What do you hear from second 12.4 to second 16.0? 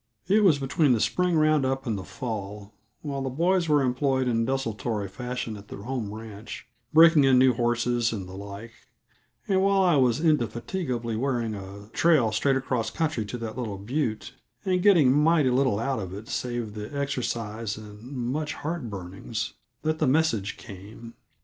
across country to that little butte and getting mighty little out